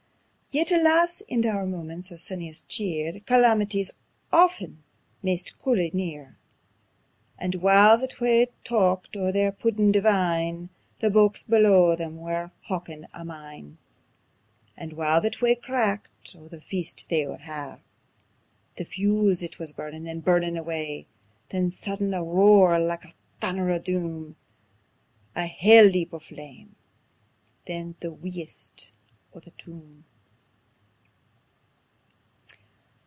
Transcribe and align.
Yet 0.53 0.69
alas! 0.69 1.21
in 1.29 1.45
oor 1.45 1.65
moments 1.65 2.11
o' 2.11 2.17
sunniest 2.17 2.67
cheer 2.67 3.21
Calamity's 3.25 3.93
aften 4.33 4.83
maist 5.23 5.57
cruelly 5.57 5.91
near. 5.93 6.37
And 7.39 7.55
while 7.55 7.97
the 7.97 8.09
twa 8.09 8.47
talked 8.65 9.15
o' 9.15 9.31
their 9.31 9.53
puddin' 9.53 9.93
divine 9.93 10.67
The 10.99 11.09
Boches 11.09 11.43
below 11.45 11.95
them 11.95 12.17
were 12.17 12.51
howkin' 12.67 13.07
a 13.13 13.23
mine. 13.23 13.77
And 14.75 14.91
while 14.91 15.21
the 15.21 15.29
twa 15.29 15.55
cracked 15.55 16.35
o' 16.37 16.49
the 16.49 16.59
feast 16.59 17.07
they 17.07 17.25
would 17.25 17.43
hae, 17.47 17.77
The 18.75 18.83
fuse 18.83 19.41
it 19.41 19.57
wis 19.57 19.71
burnin' 19.71 20.05
and 20.05 20.21
burnin' 20.21 20.57
away. 20.57 21.07
Then 21.47 21.71
sudden 21.71 22.13
a 22.13 22.25
roar 22.25 22.77
like 22.77 23.03
the 23.03 23.13
thunner 23.39 23.71
o' 23.71 23.79
doom, 23.79 24.35
A 25.33 25.45
hell 25.47 25.85
leap 25.85 26.13
o' 26.13 26.19
flame... 26.19 26.75
then 27.67 27.95
the 28.01 28.11
wheesht 28.11 28.91
o' 29.33 29.39
the 29.39 29.51
tomb. 29.51 30.03